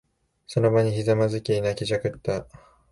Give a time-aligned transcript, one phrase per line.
[0.47, 2.47] その場にひざまずき、泣きじゃくった。